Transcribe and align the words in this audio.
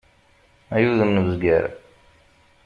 Ay 0.75 0.83
udem 0.91 1.11
n 1.11 1.21
uzger! 1.21 1.65